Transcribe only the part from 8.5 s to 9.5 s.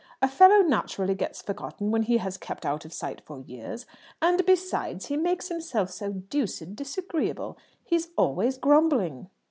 grumbling."